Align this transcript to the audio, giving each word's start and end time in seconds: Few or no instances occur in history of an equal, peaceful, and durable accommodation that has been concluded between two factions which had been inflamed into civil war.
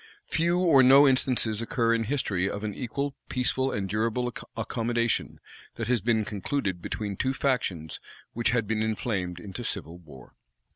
Few 0.25 0.57
or 0.57 0.81
no 0.81 1.07
instances 1.07 1.61
occur 1.61 1.93
in 1.93 2.05
history 2.05 2.49
of 2.49 2.63
an 2.63 2.73
equal, 2.73 3.13
peaceful, 3.29 3.71
and 3.71 3.87
durable 3.87 4.33
accommodation 4.57 5.39
that 5.75 5.87
has 5.89 6.01
been 6.01 6.25
concluded 6.25 6.81
between 6.81 7.15
two 7.15 7.35
factions 7.35 7.99
which 8.33 8.49
had 8.49 8.65
been 8.67 8.81
inflamed 8.81 9.39
into 9.39 9.63
civil 9.63 9.99
war. 9.99 10.33